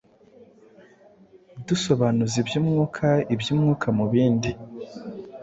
dusobanuza 1.67 2.35
iby’Umwuka 2.41 3.07
iby’Umwuka 3.33 3.85
bindi.” 4.11 4.51